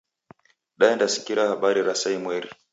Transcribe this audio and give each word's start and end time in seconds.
Daendasikiria 0.79 1.47
habari 1.53 1.87
ra 1.87 1.95
saa 2.01 2.15
imweri. 2.17 2.49